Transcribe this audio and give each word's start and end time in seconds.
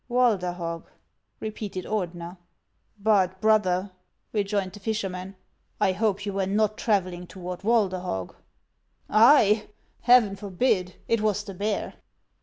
"Walderhog 0.09 0.87
.'"repeated 1.49 1.85
Ordener." 1.85 2.37
But, 3.07 3.39
brother," 3.39 3.91
rejoined 4.33 4.73
the 4.73 4.79
fisherman;" 4.79 5.35
I 5.79 5.91
hope 5.91 6.25
you 6.25 6.33
were 6.33 6.47
not 6.47 6.75
travelling 6.75 7.27
toward 7.27 7.59
Walderhog."" 7.61 8.33
I! 9.31 9.69
Heaven 9.99 10.35
forbid; 10.35 10.95
it 11.07 11.21
was 11.21 11.43
the 11.43 11.53
bear." 11.53 11.93